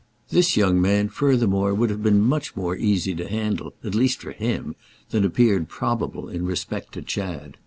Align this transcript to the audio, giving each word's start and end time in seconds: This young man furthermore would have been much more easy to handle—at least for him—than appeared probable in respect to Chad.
This 0.29 0.57
young 0.57 0.81
man 0.81 1.09
furthermore 1.09 1.75
would 1.75 1.91
have 1.91 2.01
been 2.01 2.23
much 2.23 2.55
more 2.55 2.75
easy 2.75 3.13
to 3.13 3.29
handle—at 3.29 3.93
least 3.93 4.19
for 4.19 4.31
him—than 4.31 5.23
appeared 5.23 5.69
probable 5.69 6.27
in 6.27 6.43
respect 6.43 6.93
to 6.93 7.03
Chad. 7.03 7.57